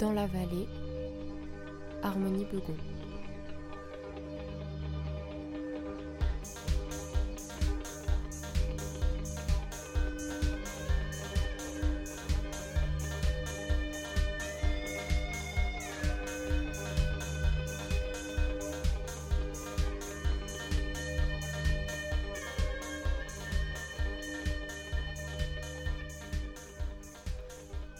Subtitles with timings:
[0.00, 0.66] Dans la vallée,
[2.02, 2.74] Harmonie Begon.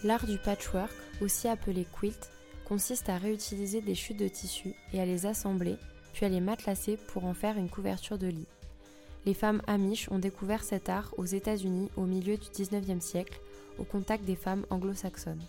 [0.03, 0.91] L'art du patchwork,
[1.21, 2.31] aussi appelé quilt,
[2.65, 5.77] consiste à réutiliser des chutes de tissu et à les assembler,
[6.13, 8.47] puis à les matelasser pour en faire une couverture de lit.
[9.27, 13.41] Les femmes amish ont découvert cet art aux États-Unis au milieu du 19e siècle,
[13.79, 15.43] au contact des femmes anglo-saxonnes.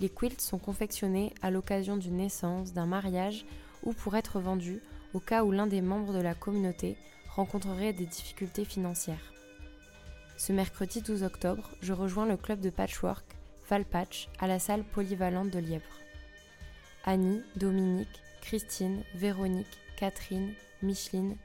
[0.00, 3.44] Les quilts sont confectionnés à l'occasion d'une naissance, d'un mariage
[3.82, 4.80] ou pour être vendus
[5.14, 6.96] au cas où l'un des membres de la communauté
[7.28, 9.32] rencontrerait des difficultés financières.
[10.36, 13.29] Ce mercredi 12 octobre, je rejoins le club de patchwork
[14.40, 16.00] À la salle polyvalente de Lièvre.
[17.04, 21.36] Annie, Dominique, Christine, Véronique, Catherine, Micheline,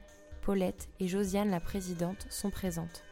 [0.42, 3.04] Paulette et Josiane la présidente sont présentes.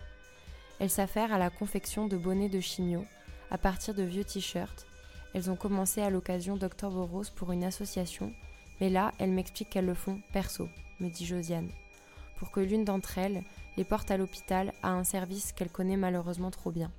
[0.80, 3.04] Elles s'affairent à la confection de bonnets de chimio
[3.52, 4.84] à partir de vieux t-shirts.
[5.32, 8.32] Elles ont commencé à l'occasion d'Octobre Rose pour une association,
[8.80, 11.70] mais là, elles m'expliquent qu'elles le font perso, me dit Josiane,
[12.36, 13.44] pour que l'une d'entre elles
[13.76, 16.90] les porte à l'hôpital à un service qu'elle connaît malheureusement trop bien.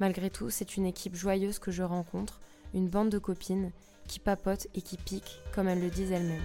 [0.00, 2.40] Malgré tout, c'est une équipe joyeuse que je rencontre,
[2.72, 3.70] une bande de copines
[4.08, 6.40] qui papotent et qui piquent, comme elles le disent elles-mêmes.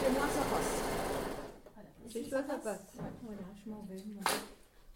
[0.00, 2.12] Chez moi, ça passe.
[2.12, 2.80] Chez toi, ça passe.
[3.22, 4.51] Voilà, je m'en vais.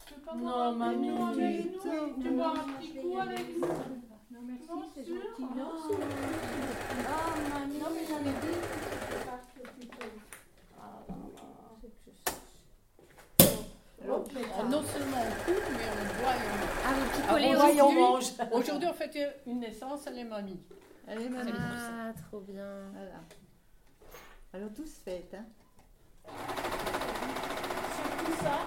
[0.07, 2.93] Tu peux pas Non, boire un petit mamie, coup avec nous tu- bois un petit
[2.95, 5.15] coup avec nous Non, merci, c'est sûr.
[5.17, 5.43] gentil.
[5.43, 5.73] Non.
[7.09, 8.59] Ah, mamie, Non, mais j'en ai dit.
[14.09, 17.55] Ah, Non seulement on coupe, mais on boit et on Ah, vous Ah, picolez on
[17.59, 18.25] voit et on aussi mange.
[18.53, 20.61] Aujourd'hui, on fait une naissance, elle est mamie.
[21.09, 21.45] Allez, maman.
[21.45, 21.59] maman.
[21.69, 22.67] Ah, trop bien.
[22.93, 23.21] Voilà.
[24.53, 25.45] Alors, tous faites, hein.
[27.97, 28.59] Surtout ça.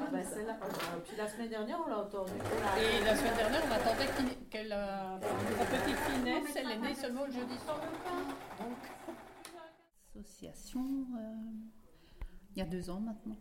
[0.00, 2.32] Ah, bah, celle-là, euh, puis la semaine dernière, on l'a entendu.
[2.32, 4.08] Et la semaine dernière, on attendait
[4.48, 6.56] qu'elle, euh, sa petite fille naisse.
[6.56, 7.80] Elle est née seulement le jeudi soir.
[8.58, 8.76] Donc,
[10.20, 11.34] association euh,
[12.54, 13.36] il y a deux ans maintenant.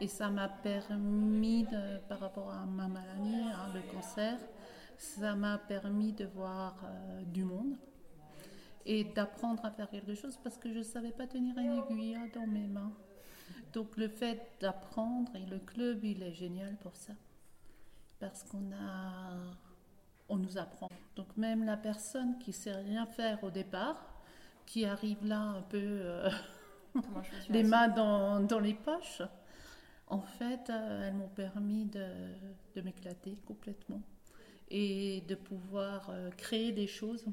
[0.00, 4.38] Et ça m'a permis, de, par rapport à ma maladie, hein, le cancer,
[4.96, 7.76] ça m'a permis de voir euh, du monde
[8.86, 12.14] et d'apprendre à faire quelque chose parce que je ne savais pas tenir une aiguille
[12.14, 12.92] hein, dans mes mains.
[13.72, 17.12] Donc le fait d'apprendre, et le club, il est génial pour ça.
[18.18, 19.34] Parce qu'on a...
[20.30, 20.90] On nous apprend.
[21.16, 23.96] Donc même la personne qui sait rien faire au départ,
[24.66, 26.28] qui arrive là un peu euh,
[27.48, 29.22] les mains dans, dans les poches,
[30.10, 32.06] en fait, euh, elles m'ont permis de,
[32.74, 34.02] de m'éclater complètement
[34.70, 37.26] et de pouvoir euh, créer des choses.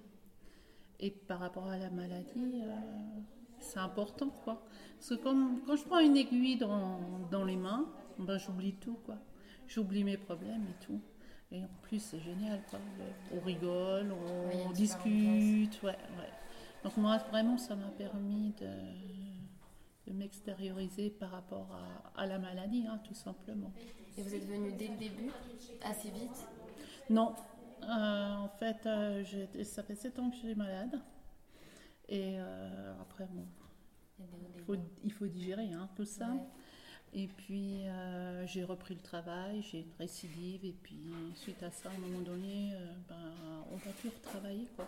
[1.00, 3.20] Et par rapport à la maladie, euh,
[3.66, 4.64] c'est important, quoi.
[4.98, 7.00] Parce que quand, quand je prends une aiguille dans,
[7.32, 7.86] dans les mains,
[8.20, 9.16] ben, j'oublie tout, quoi.
[9.68, 11.02] J'oublie mes problèmes et tout.
[11.52, 12.80] Et en plus, c'est génial, quoi.
[13.34, 14.12] On rigole,
[14.68, 16.32] on discute, ouais, ouais.
[16.84, 18.68] Donc moi, vraiment, ça m'a permis de,
[20.08, 21.68] de m'extérioriser par rapport
[22.16, 23.72] à, à la maladie, hein, tout simplement.
[24.18, 25.32] Et vous êtes venu dès le début,
[25.84, 26.48] assez vite?
[27.10, 27.34] Non,
[27.84, 29.24] euh, en fait, euh,
[29.64, 31.00] ça fait 7 ans que je suis malade.
[32.10, 33.46] Et euh, après, bon,
[34.20, 34.84] Il faut, bas.
[35.04, 36.30] il faut digérer hein, tout ça.
[36.30, 36.40] Ouais.
[37.14, 40.66] Et puis, euh, j'ai repris le travail, j'ai une récidive.
[40.66, 41.00] Et puis,
[41.36, 44.88] suite à ça, à un moment donné, euh, ben, on va plus retravailler, quoi.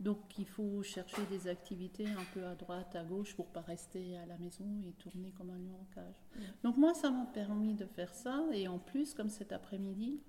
[0.00, 4.18] Donc, il faut chercher des activités un peu à droite, à gauche, pour pas rester
[4.18, 6.26] à la maison et tourner comme un lion en cage.
[6.64, 8.44] Donc, moi, ça m'a permis de faire ça.
[8.52, 10.20] Et en plus, comme cet après-midi,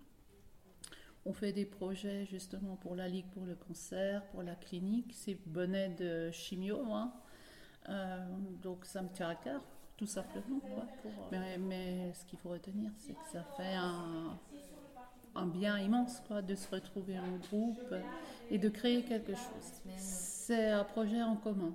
[1.25, 5.11] on fait des projets justement pour la Ligue pour le cancer, pour la clinique.
[5.13, 7.13] C'est bonnet de chimio, hein.
[7.89, 8.25] Euh,
[8.61, 9.61] donc ça me tient à cœur,
[9.97, 10.59] tout simplement.
[10.59, 10.85] quoi.
[11.31, 14.39] Mais, mais ce qu'il faut retenir, c'est que ça fait un,
[15.35, 17.93] un bien immense quoi, de se retrouver en groupe
[18.49, 19.81] et de créer quelque chose.
[19.97, 21.73] C'est un projet en commun.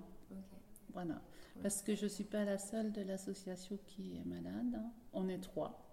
[0.92, 1.20] Voilà.
[1.62, 4.74] Parce que je ne suis pas la seule de l'association qui est malade.
[4.74, 4.90] hein.
[5.12, 5.89] On est trois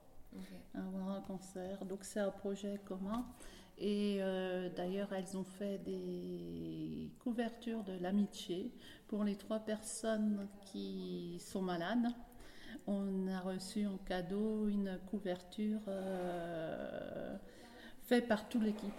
[0.73, 1.83] Avoir un cancer.
[1.85, 3.25] Donc c'est un projet commun.
[3.79, 8.73] Et euh, d'ailleurs, elles ont fait des couvertures de l'amitié
[9.07, 12.07] pour les trois personnes qui sont malades.
[12.87, 17.37] On a reçu en cadeau une couverture euh,
[18.03, 18.93] faite par toute l'équipe.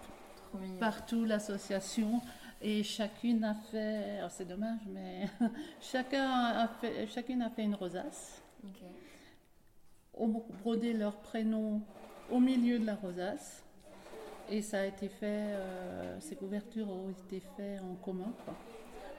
[0.55, 0.79] Mignon.
[0.79, 2.23] partout l'association
[2.61, 5.29] et chacune a fait, oh, c'est dommage, mais
[5.81, 8.83] chacun a fait, chacune a fait une rosace, Ok.
[10.19, 11.81] Ont brodé leur prénom
[12.31, 13.65] au milieu de la rosace
[14.51, 18.33] et ça a été fait, euh, ces couvertures ont été faites en commun.
[18.45, 18.55] quoi.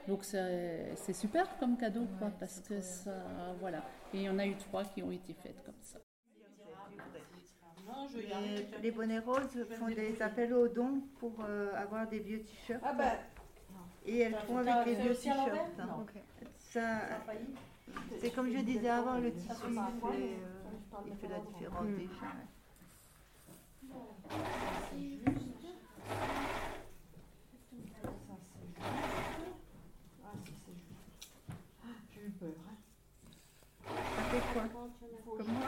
[0.08, 3.12] Donc c'est super comme cadeau quoi, Ouais, parce que ça,
[3.60, 3.78] voilà.
[4.12, 5.98] Et il y en a eu trois qui ont été faites comme ça.
[8.14, 12.80] Les, les bonnets roses font des appels aux dons pour euh, avoir des vieux t-shirts.
[12.84, 13.12] Ah bah,
[14.06, 15.48] Et elles font avec les vieux t-shirts.
[15.78, 16.04] hein.
[16.58, 17.00] Ça,
[18.20, 19.50] c'est comme je disais avant, le tissu,
[21.06, 22.26] Il fait parle il la différence déjà.
[22.26, 22.46] ouais.
[30.24, 31.28] Ah, si, c'est juste.
[31.82, 32.48] Ah, J'ai eu peur.
[32.68, 32.76] hein.
[33.86, 34.64] Ça fait quoi
[35.36, 35.66] Comme moi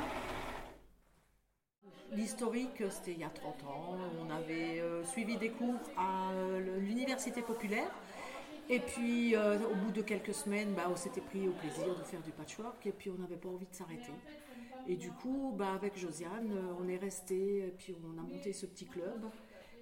[2.12, 3.96] L'historique, c'était il y a 30 ans.
[4.20, 7.90] On avait euh, suivi des cours à euh, l'université populaire.
[8.68, 12.02] Et puis, euh, au bout de quelques semaines, bah, on s'était pris au plaisir de
[12.04, 12.86] faire du patchwork.
[12.86, 14.12] Et puis, on n'avait pas envie de s'arrêter.
[14.88, 17.72] Et du coup, bah, avec Josiane, euh, on est resté.
[17.78, 19.24] Puis, on a monté ce petit club.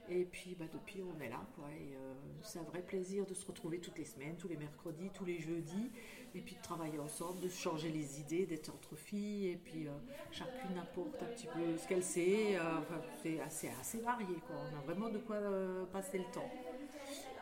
[0.08, 1.40] Et puis, bah, depuis, on est là.
[1.54, 1.64] Quoi.
[1.70, 2.12] Et, euh,
[2.42, 5.38] c'est un vrai plaisir de se retrouver toutes les semaines, tous les mercredis, tous les
[5.38, 5.90] jeudis.
[6.34, 9.48] Et puis, de travailler ensemble, de se changer les idées, d'être entre filles.
[9.48, 9.92] Et puis, euh,
[10.32, 12.58] chacune apporte un petit peu ce qu'elle sait.
[12.60, 14.36] enfin, c'est assez, assez varié.
[14.46, 14.56] Quoi.
[14.70, 15.38] On a vraiment de quoi
[15.92, 16.50] passer le temps.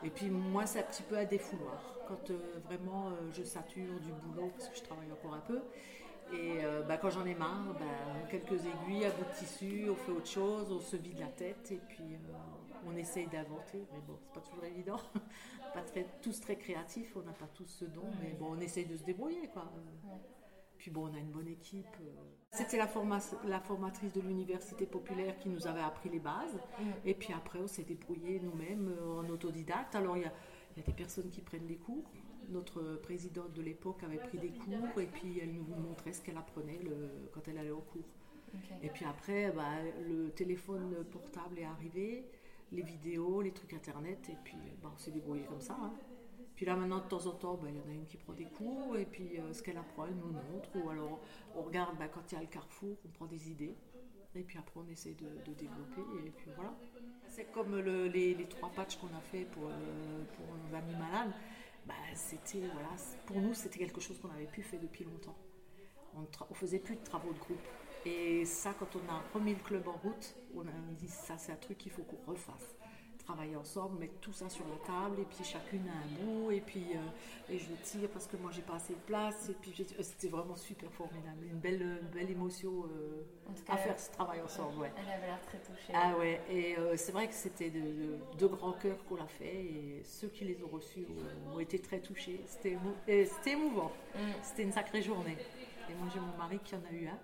[0.05, 1.97] Et puis moi, c'est un petit peu à défouloir.
[2.07, 2.31] Quand
[2.67, 5.61] vraiment je sature du boulot, parce que je travaille encore un peu,
[6.33, 9.95] et euh, bah, quand j'en ai marre, bah, quelques aiguilles, un bout de tissu, on
[9.95, 12.19] fait autre chose, on se vide la tête, et puis euh,
[12.87, 13.87] on essaye d'inventer.
[13.93, 14.99] Mais bon, c'est pas toujours évident.
[15.75, 18.87] pas très, tous très créatifs, on n'a pas tous ce don, mais bon, on essaye
[18.87, 19.49] de se débrouiller.
[19.53, 19.71] Quoi.
[20.77, 21.87] Puis bon, on a une bonne équipe.
[22.01, 22.15] euh.
[22.51, 26.59] C'était la, forma- la formatrice de l'université populaire qui nous avait appris les bases.
[27.05, 29.95] Et puis après, on s'est débrouillé nous-mêmes euh, en autodidacte.
[29.97, 30.33] Alors, il y a,
[30.77, 32.05] il y a des personnes qui prennent des cours.
[32.49, 36.37] Notre présidente de l'époque avait pris des cours et puis elle nous montrait ce qu'elle
[36.39, 38.09] apprenait le- quand elle allait au cours.
[38.83, 39.73] Et puis après, bah,
[40.09, 42.25] le téléphone portable est arrivé,
[42.73, 45.77] les vidéos, les trucs internet, et puis bah, on s'est débrouillé comme ça.
[45.81, 45.93] hein.
[46.55, 48.33] Puis là maintenant, de temps en temps, bah, il y en a une qui prend
[48.33, 50.71] des cours, et puis euh, ce qu'elle apprend, elle nous montre.
[50.77, 51.21] Ou alors
[51.55, 53.75] on regarde bah, quand il y a le carrefour, on prend des idées.
[54.35, 56.75] Et puis après, on essaie de, de développer, et puis voilà.
[57.29, 60.95] C'est comme le- les, les trois patchs qu'on a fait pour, euh, pour nos amis
[60.95, 61.33] malades.
[61.89, 62.91] Bah, c'était, voilà,
[63.25, 65.37] pour nous, c'était quelque chose qu'on n'avait plus fait depuis longtemps.
[66.15, 67.67] On ne faisait plus de travaux de groupe.
[68.05, 71.53] Et ça, quand on a remis le club en route, on a dit ça, c'est
[71.53, 72.78] un truc qu'il faut qu'on refasse.
[73.29, 76.63] Travailler ensemble, mettre tout ça sur la table, et puis chacune a un bout, et
[76.63, 79.75] puis euh, et je tire parce que moi j'ai pas assez de place, et puis
[79.79, 83.27] euh, c'était vraiment super formidable, une belle, une belle émotion euh,
[83.69, 84.79] à faire ce travail ensemble.
[84.79, 84.91] Ouais.
[84.97, 85.93] Elle avait l'air très touchée.
[85.95, 89.27] Ah ouais, et euh, c'est vrai que c'était de, de, de grand cœur qu'on l'a
[89.27, 91.07] fait, et ceux qui les ont reçus
[91.55, 92.41] ont, été très touchés.
[92.47, 92.97] C'était émou-
[93.45, 94.19] émouvant, Mm.
[94.43, 95.37] c'était une sacrée journée.
[95.91, 97.19] Et moi j'ai mon mari qui en a eu un,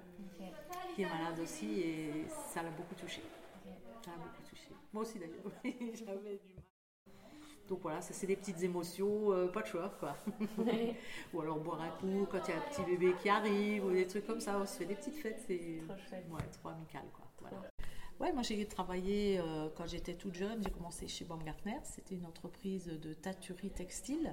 [0.94, 3.22] qui est malade aussi, et ça l'a beaucoup touché.
[4.04, 4.43] Ça l'a beaucoup touché.
[4.94, 5.42] Moi aussi d'ailleurs,
[5.94, 6.64] j'avais du mal.
[7.68, 10.16] Donc voilà, ça c'est des petites émotions, euh, patchwork quoi.
[11.34, 13.90] ou alors boire un coup quand il y a un petit bébé qui arrive, ou
[13.90, 16.24] des trucs comme ça, on se fait des petites fêtes, c'est Trop chouette.
[16.30, 17.24] ouais, trop amical quoi.
[17.40, 17.70] Voilà.
[18.20, 22.26] Ouais, moi j'ai travaillé euh, quand j'étais toute jeune, j'ai commencé chez Baumgartner, c'était une
[22.26, 24.32] entreprise de tatuerie textile.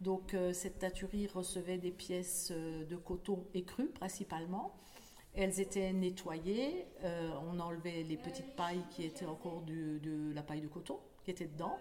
[0.00, 4.74] Donc euh, cette tatuerie recevait des pièces de coton écru principalement.
[5.34, 10.60] Elles étaient nettoyées, euh, on enlevait les petites pailles qui étaient encore de la paille
[10.60, 11.78] de coton qui était dedans.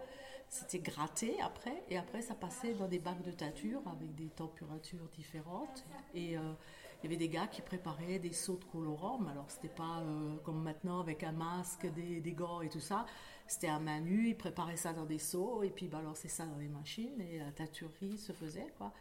[0.50, 5.08] C'était gratté après, et après ça passait dans des bacs de teinture avec des températures
[5.16, 5.86] différentes.
[6.14, 6.54] Et euh,
[7.02, 10.02] il y avait des gars qui préparaient des seaux de colorant, mais alors c'était pas
[10.02, 13.06] euh, comme maintenant avec un masque, des, gants et tout ça.
[13.48, 16.58] C'était à main nue, ils préparaient ça dans des seaux, et puis balançaient ça dans
[16.58, 18.94] les machines, et la teinturerie se faisait, quoi.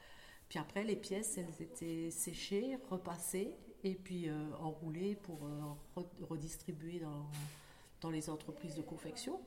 [0.48, 5.60] Puis après, les pièces, elles étaient séchées, repassées, et puis euh, enroulées pour euh,
[6.00, 7.26] re- redistribuer dans,
[8.00, 9.40] dans les entreprises de confection.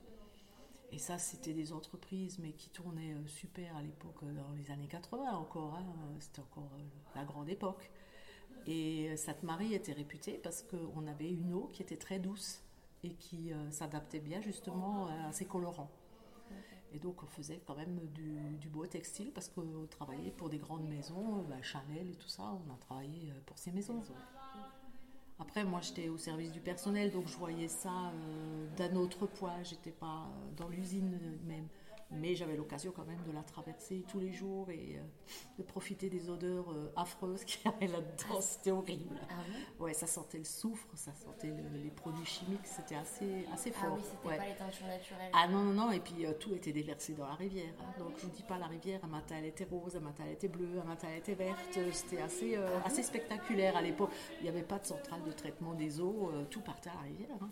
[0.92, 4.70] Et ça, c'était des entreprises, mais qui tournaient euh, super à l'époque, euh, dans les
[4.70, 5.74] années 80 encore.
[5.76, 5.84] hein,
[6.20, 6.68] C'était encore
[7.14, 7.90] la grande époque.
[8.66, 12.62] Et Sainte-Marie était réputée parce qu'on avait une eau qui était très douce
[13.02, 15.90] et qui s'adaptait bien justement à ces colorants.
[16.94, 20.88] Et donc on faisait quand même du, beau textile parce qu'on travaillait pour des grandes
[20.88, 24.00] maisons, bah, Chanel et tout ça, on a travaillé euh, pour ces maisons.
[25.40, 29.60] Après, moi j'étais au service du personnel, donc je voyais ça euh, d'un autre poids,
[29.64, 31.66] j'étais pas euh, dans l'usine même.
[32.10, 35.02] Mais j'avais l'occasion quand même de la traverser tous les jours et euh,
[35.58, 38.40] de profiter des odeurs euh, affreuses qu'il y avait là-dedans.
[38.40, 39.18] C'était horrible.
[39.30, 43.46] Ah oui Ouais, ça sentait le soufre, ça sentait le- les produits chimiques, c'était assez,
[43.52, 43.94] assez Ah fort.
[43.96, 44.36] oui, c'était Ouais.
[44.36, 45.30] pas les teintures naturelles.
[45.32, 47.72] Ah non, non, non, et puis euh, tout était déversé dans la rivière.
[47.80, 47.94] hein.
[47.98, 50.34] Donc je vous dis pas la rivière, un matin elle était rose, un matin elle
[50.34, 51.58] était bleue, un matin elle était verte.
[51.92, 54.10] C'était assez, assez spectaculaire à l'époque.
[54.40, 57.36] Il n'y avait pas de centrale de traitement des eaux, tout partait à la rivière.
[57.40, 57.48] hein.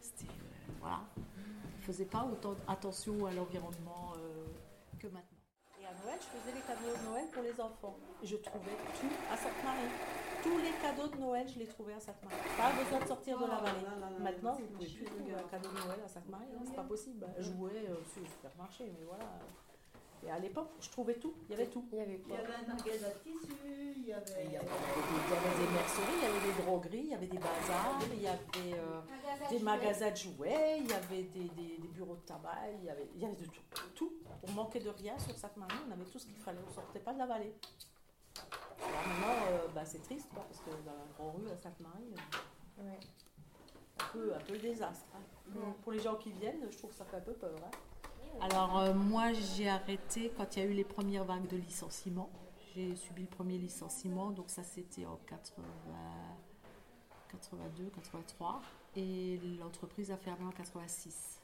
[0.00, 0.30] C'était.
[0.80, 1.00] voilà.
[1.90, 4.46] Faisait pas autant attention à l'environnement euh,
[5.00, 5.42] que maintenant.
[5.82, 7.96] Et à Noël, je faisais les cadeaux de Noël pour les enfants.
[8.22, 9.90] Je trouvais tout à Sainte-Marie.
[10.40, 12.36] Tous les cadeaux de Noël, je les trouvais à Sainte-Marie.
[12.56, 14.22] Pas besoin de sortir de la vallée.
[14.22, 16.84] Maintenant, vous ne pouvez plus trouver un cadeau de Noël à Sainte-Marie, hein, c'est pas
[16.84, 17.26] possible.
[17.40, 19.24] Jouer euh, sur le supermarché, mais voilà.
[20.26, 21.84] Et à l'époque, je trouvais tout, il y avait tout.
[21.92, 24.44] Il y avait Il y quoi avait un magasin de tissus, il y avait.
[24.44, 27.98] Il y avait, des merceries, il y avait des drogueries, il y avait des bazars,
[28.12, 29.00] il y avait euh,
[29.50, 32.90] des magasins de jouets, il y avait des, des- des bureaux de tabac, il y
[32.90, 33.62] avait, il y avait de tout.
[33.94, 34.12] tout.
[34.46, 37.00] On manquait de rien sur Sainte-Marie, on avait tout ce qu'il fallait, on ne sortait
[37.00, 37.54] pas de la vallée.
[38.82, 42.12] Alors maintenant, euh, bah, c'est triste, quoi, parce que dans la grande rue à Sainte-Marie,
[42.78, 42.98] euh, Ouais.
[44.00, 45.04] un peu, un peu le désastre.
[45.14, 45.18] hein.
[45.52, 47.54] Pour- Pour les gens qui viennent, je trouve que ça fait un peu peur.
[47.64, 47.70] hein.
[48.38, 52.30] Alors euh, moi j'ai arrêté quand il y a eu les premières vagues de licenciements.
[52.74, 55.64] J'ai subi le premier licenciement, donc ça c'était en 80,
[57.30, 58.62] 82, 83.
[58.96, 61.40] Et l'entreprise a fermé en 86.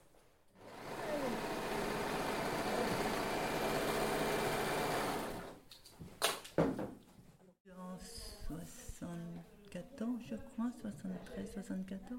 [7.78, 12.18] En 74, je crois, 73, 74,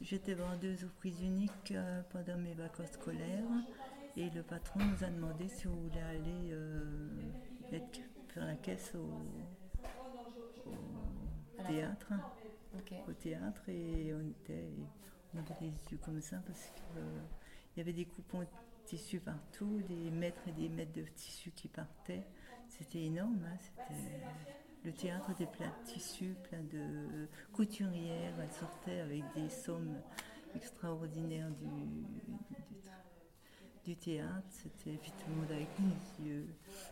[0.00, 3.44] j'étais vendeuse aux prises uniques euh, pendant mes vacances scolaires
[4.16, 7.08] et le patron nous a demandé si on voulait aller euh,
[7.72, 9.08] être- faire la caisse au,
[10.66, 12.12] au théâtre,
[13.08, 14.68] au théâtre et on était,
[15.34, 17.02] on avait les yeux comme ça parce qu'il
[17.76, 18.46] y avait des coupons de
[18.84, 22.24] tissu partout, des mètres et des mètres de tissu qui partaient.
[22.68, 24.20] C'était énorme, hein, c'était-
[24.86, 30.00] le théâtre était plein de tissus, plein de couturières, elles sortaient avec des sommes
[30.54, 32.22] extraordinaires du, du,
[33.84, 34.92] du théâtre, c'était
[35.28, 36.46] monde avec les yeux.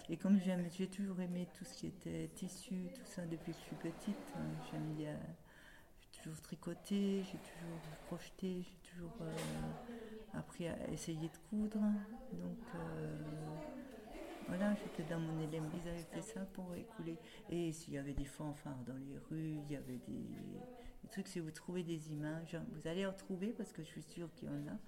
[0.08, 3.58] Et comme j'aime, j'ai toujours aimé tout ce qui était tissu, tout ça depuis que
[3.58, 5.16] je suis petite, hein, j'aime bien,
[6.00, 9.32] j'ai toujours tricoté, j'ai toujours crocheté, j'ai toujours euh,
[10.36, 11.80] appris à essayer de coudre,
[12.32, 13.18] donc euh,
[14.48, 15.68] voilà, j'étais dans mon élément.
[15.82, 17.16] Ils avaient fait ça pour écouler.
[17.50, 20.28] Et s'il y avait des fanfares dans les rues, il y avait des,
[21.02, 24.02] des trucs, si vous trouvez des images, vous allez en trouver parce que je suis
[24.02, 24.78] sûre qu'il y en a.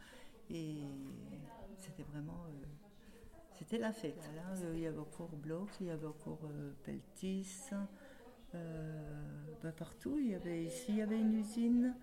[0.51, 0.85] Et
[1.79, 2.45] c'était vraiment.
[2.49, 2.67] euh,
[3.59, 4.31] c'était la fête.
[4.37, 7.71] Là, euh, il y avait encore Bloch, il y avait encore euh, Peltis.
[8.55, 11.95] euh, ben, partout, il y avait ici, il y avait une usine,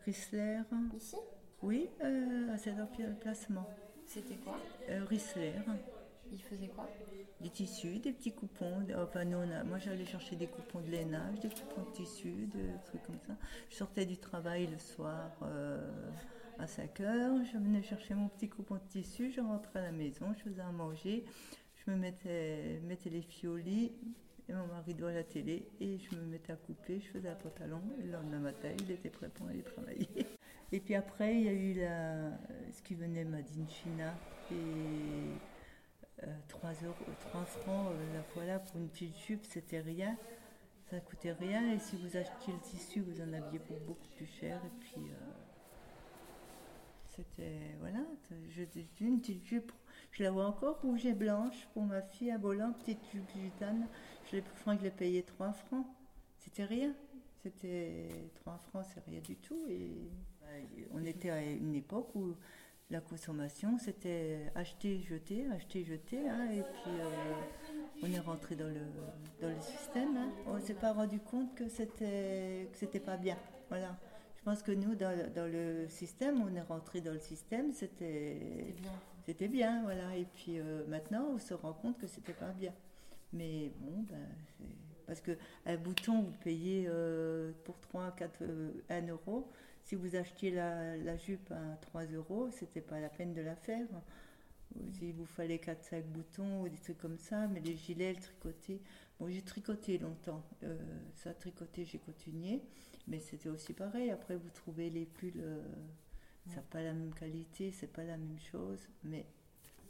[0.00, 0.62] Chrysler.
[0.96, 1.16] Ici?
[1.62, 1.88] Oui,
[2.52, 3.68] à cet emplacement.
[4.06, 4.58] C'était quoi?
[5.06, 5.52] Chrysler.
[6.32, 6.88] Il faisait quoi?
[7.40, 8.80] Des tissus, des petits coupons.
[8.82, 11.90] de- Enfin, nous, on a- moi, j'allais chercher des coupons de lainage, des coupons de
[11.92, 13.36] tissus, des trucs comme ça.
[13.70, 16.10] Je sortais du travail le soir euh,
[16.58, 17.44] à 5 heures.
[17.44, 19.30] Je venais chercher mon petit coupon de tissu.
[19.32, 21.24] Je rentrais à la maison, je faisais à manger.
[21.84, 23.92] Je me mettais, mettais les fiolis
[24.48, 27.00] et mon mari doit la télé et je me mettais à couper.
[27.00, 27.82] Je faisais un pantalon.
[27.98, 30.08] Et le lendemain matin, il était prêt pour aller travailler.
[30.74, 32.30] Et puis après, il y a eu la,
[32.72, 34.14] ce qui venait Madine China
[34.50, 35.42] et
[36.48, 36.94] 3, euros,
[37.30, 40.16] 3 francs euh, la fois là pour une petite jupe, c'était rien.
[40.90, 41.72] Ça coûtait rien.
[41.72, 44.60] Et si vous achetiez le tissu, vous en aviez pour beaucoup plus cher.
[44.64, 45.32] Et puis, euh,
[47.06, 47.76] c'était.
[47.80, 48.00] Voilà.
[48.50, 48.62] Je,
[49.00, 49.72] une petite jupe.
[50.10, 53.86] Je la vois encore rouge et blanche pour ma fille à volant, petite jupe gitane.
[54.30, 55.86] Je, je l'ai payé 3 francs.
[56.38, 56.94] C'était rien.
[57.42, 59.64] C'était 3 francs, c'est rien du tout.
[59.68, 60.10] Et
[60.92, 62.36] on était à une époque où
[62.92, 66.28] la consommation, c'était acheter, jeter, acheter, jeter.
[66.28, 68.80] hein, et puis, euh, on est rentré dans le,
[69.40, 70.16] dans le système.
[70.16, 70.30] hein.
[70.46, 73.36] On ne s'est pas rendu compte que c'était que c'était pas bien.
[73.68, 73.96] Voilà.
[74.36, 78.38] Je pense que nous, dans, dans le système, on est rentré dans le système, c'était
[78.66, 78.92] C'était bien.
[79.26, 80.16] c'était bien, voilà.
[80.16, 82.72] Et puis euh, maintenant, on se rend compte que c'était pas bien.
[83.32, 84.26] Mais bon, ben,
[85.06, 85.32] parce que
[85.64, 89.48] un bouton, vous payez euh, pour 3, 4, euh, 1 euro.
[89.84, 93.56] Si vous achetiez la, la jupe à 3 euros, c'était pas la peine de la
[93.56, 93.86] faire.
[95.00, 98.20] Il vous fallait 4, 5 boutons ou des trucs comme ça, mais les gilets, le
[98.20, 98.80] tricoté.
[99.18, 100.42] Bon, j'ai tricoté longtemps.
[100.62, 100.78] Euh,
[101.14, 102.62] ça, tricoté, j'ai continué.
[103.08, 104.10] Mais c'était aussi pareil.
[104.10, 105.62] Après, vous trouvez les pulls, euh,
[106.48, 108.88] ça n'a pas la même qualité, c'est pas la même chose.
[109.04, 109.26] Mais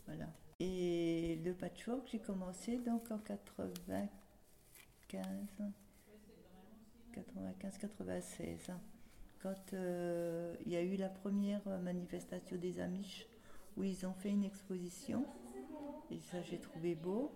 [0.07, 0.33] voilà.
[0.61, 3.69] Et le patchwork, j'ai commencé donc en 95,
[7.13, 8.81] 95-96, hein.
[9.43, 13.27] Quand euh, il y a eu la première manifestation des Amish
[13.77, 15.27] où ils ont fait une exposition.
[16.11, 17.33] Et ça, j'ai trouvé beau.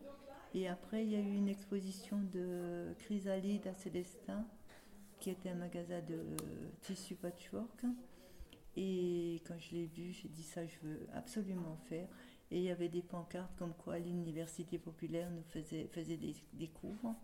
[0.55, 4.47] Et après, il y a eu une exposition de Chrysalide à Célestin,
[5.19, 6.21] qui était un magasin de
[6.83, 7.85] tissu patchwork.
[8.77, 12.09] Et quand je l'ai vu, j'ai dit ça, je veux absolument faire.
[12.51, 16.69] Et il y avait des pancartes comme quoi l'université populaire nous faisait, faisait des, des
[16.69, 17.15] cours.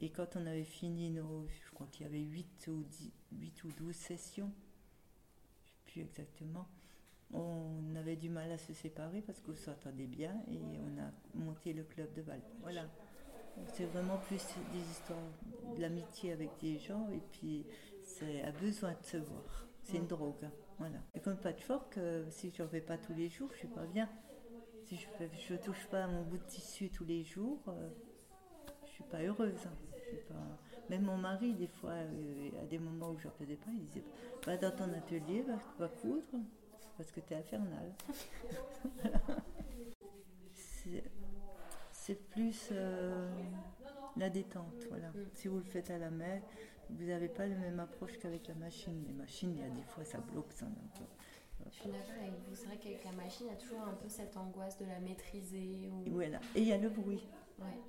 [0.00, 3.64] Et quand on avait fini nos, je crois qu'il y avait 8 ou, 10, 8
[3.64, 4.52] ou 12 sessions,
[5.64, 6.68] je ne sais plus exactement,
[7.32, 11.72] on avait du mal à se séparer parce qu'on s'entendait bien et on a monté
[11.72, 12.40] le club de Val.
[12.60, 12.86] Voilà.
[13.72, 15.18] C'est vraiment plus des histoires
[15.76, 17.64] de l'amitié avec des gens et puis
[18.02, 19.68] c'est un besoin de se voir.
[19.82, 20.44] C'est une drogue.
[20.44, 20.52] hein.
[20.78, 20.98] Voilà.
[21.14, 23.86] Et comme patchwork, euh, si je ne fais pas tous les jours, je suis pas
[23.86, 24.08] bien.
[24.84, 27.88] Si je ne touche pas à mon bout de tissu tous les jours, euh,
[28.86, 29.66] je suis pas heureuse.
[29.66, 29.72] hein.
[30.16, 30.34] Pas...
[30.90, 33.86] Même mon mari, des fois, euh, à des moments où je ne faisais pas, il
[33.86, 34.04] disait
[34.44, 36.22] Va dans ton atelier, va, va coudre,
[36.96, 37.92] parce que tu es infernal.
[40.54, 41.04] C'est-
[42.30, 43.30] plus euh,
[44.16, 45.10] la détente, voilà.
[45.32, 46.40] Si vous le faites à la main,
[46.90, 49.02] vous n'avez pas la même approche qu'avec la machine.
[49.06, 50.66] Les machines, il y a des fois, ça bloque ça.
[50.66, 52.54] donc, euh, Je suis d'accord avec vous.
[52.54, 55.00] C'est vrai qu'avec la machine, il y a toujours un peu cette angoisse de la
[55.00, 55.88] maîtriser.
[55.90, 56.10] Ou...
[56.10, 56.40] voilà.
[56.54, 57.26] Et il y a le bruit.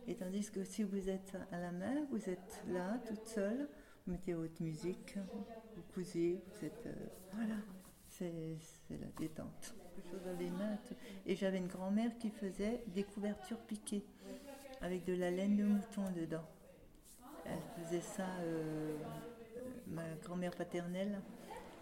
[0.08, 3.68] Et tandis que si vous êtes à la main, vous êtes là, toute seule,
[4.06, 5.18] vous mettez votre musique,
[5.76, 6.86] vous cousez, vous êtes.
[6.86, 7.56] euh, voilà,
[8.08, 8.58] c'est
[8.90, 9.76] la détente.
[11.26, 14.06] Et j'avais une grand-mère qui faisait des couvertures piquées,
[14.82, 16.46] avec de la laine de mouton dedans.
[17.46, 18.98] Elle faisait ça, euh,
[19.88, 21.20] ma grand-mère paternelle,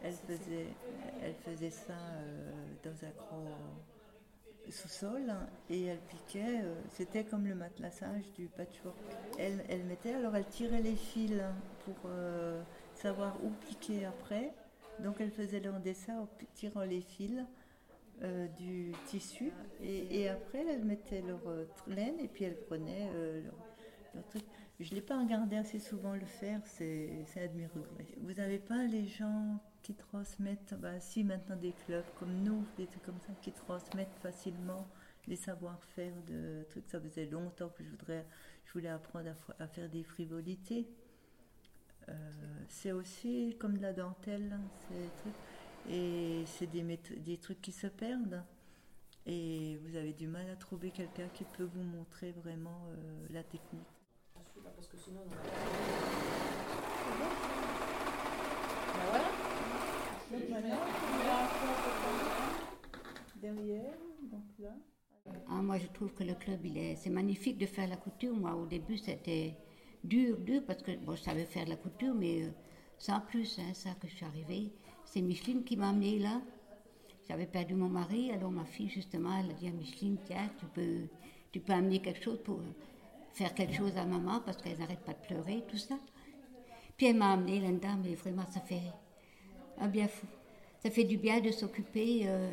[0.02, 0.68] elle faisait,
[1.22, 2.52] elle faisait ça euh,
[2.84, 3.48] dans un gros
[4.72, 8.96] sous-sol hein, et elle piquait, euh, c'était comme le matelassage du patchwork.
[9.38, 11.54] Elle, elle mettait, alors elle tirait les fils hein,
[11.86, 12.62] pour euh,
[12.96, 14.54] savoir où piquer après.
[15.00, 17.44] Donc elle faisait leur dessin en tirant les fils
[18.22, 19.52] euh, du tissu
[19.82, 21.42] et, après elle mettait leur
[21.88, 23.10] laine et puis elle prenait
[23.44, 24.44] leur, truc.
[24.80, 28.16] Je ne l'ai pas regardé assez souvent le faire, c'est c'est un de mes regrets.
[28.22, 32.88] Vous n'avez pas les gens qui transmettent, bah, si maintenant des clubs comme nous, des
[32.88, 34.88] trucs comme ça, qui transmettent facilement
[35.28, 36.88] les savoir-faire de trucs.
[36.90, 38.26] Ça faisait longtemps que je, voudrais,
[38.66, 40.88] je voulais apprendre à, fa- à faire des frivolités.
[42.10, 42.32] Euh,
[42.68, 45.34] c'est aussi comme de la dentelle, hein, des trucs.
[45.90, 48.44] Et c'est des, des trucs qui se perdent.
[49.26, 53.44] Et vous avez du mal à trouver quelqu'un qui peut vous montrer vraiment euh, la
[53.44, 53.88] technique.
[60.34, 60.80] Donc maintenant,
[63.36, 63.94] derrière,
[64.32, 64.70] donc là.
[65.48, 68.36] Ah, moi, je trouve que le club, il est, c'est magnifique de faire la couture.
[68.36, 69.56] Moi, au début, c'était
[70.04, 72.50] dur, dur, parce que bon, je savais faire la couture, mais euh,
[72.98, 74.72] sans plus, hein, ça que je suis arrivée.
[75.06, 76.42] C'est Micheline qui m'a amenée là.
[77.28, 80.66] J'avais perdu mon mari, alors ma fille, justement, elle a dit à Micheline, tiens, tu
[80.66, 81.08] peux,
[81.52, 82.74] tu peux amener quelque chose pour euh,
[83.34, 86.00] faire quelque chose à maman, parce qu'elle n'arrête pas de pleurer, tout ça.
[86.98, 88.82] Puis elle m'a amenée là-dedans, mais vraiment, ça fait
[89.78, 90.28] un bien fou.
[90.80, 92.24] Ça fait du bien de s'occuper.
[92.28, 92.52] euh,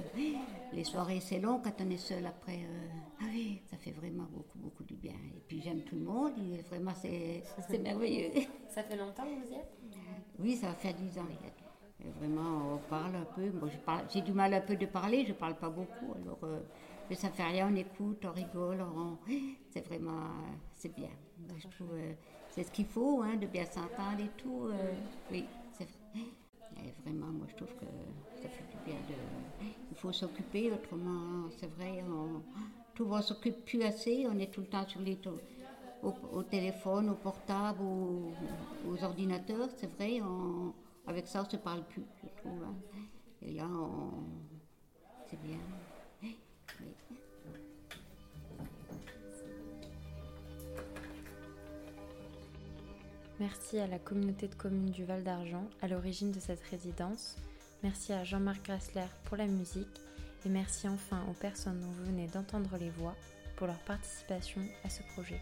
[0.72, 2.58] les soirées, c'est long quand on est seul après.
[2.64, 2.88] euh,
[3.20, 5.14] ah oui, ça fait vraiment beaucoup, beaucoup du bien.
[5.36, 8.30] Et puis j'aime tout le monde, et vraiment, c'est c'est merveilleux.
[8.68, 9.78] Ça fait longtemps que vous y êtes?
[10.38, 11.26] Oui, ça va faire 10 ans.
[12.04, 13.50] et Vraiment, on parle un peu.
[13.50, 13.68] Moi,
[14.08, 16.14] j'ai du mal un peu de parler, je parle pas beaucoup.
[16.14, 16.60] Alors, euh,
[17.08, 19.18] mais ça fait rien, on écoute, on rigole, on-
[19.70, 20.30] c'est vraiment,
[20.74, 21.10] c'est bien.
[21.56, 21.92] Je trouve,
[22.48, 24.66] c'est ce qu'il faut, hein, de bien s'entendre et tout.
[24.68, 24.94] euh,
[25.30, 25.50] oui,
[27.04, 27.86] vraiment, moi, je trouve que
[28.34, 29.14] ça fait du bien de.
[29.90, 32.42] Il faut s'occuper, autrement, c'est vrai, on,
[32.94, 34.26] tout on s'occupe plus assez.
[34.28, 35.20] On est tout le temps sur les
[36.02, 38.36] au, au téléphone, au portable, au-
[38.84, 40.20] aux ordinateurs, c'est vrai.
[41.06, 42.62] avec ça, on se parle plus, je trouve.
[42.64, 42.76] hein.
[43.42, 43.68] Et là,
[45.26, 45.60] c'est bien.
[53.40, 57.36] Merci à la communauté de communes du Val d'Argent à l'origine de cette résidence.
[57.82, 60.02] Merci à Jean-Marc Grassler pour la musique.
[60.44, 63.16] Et merci enfin aux personnes dont vous venez d'entendre les voix
[63.56, 65.40] pour leur participation à ce projet.